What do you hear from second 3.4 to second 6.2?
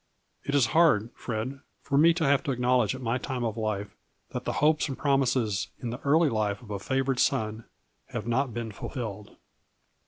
of life that the hopes and promises in the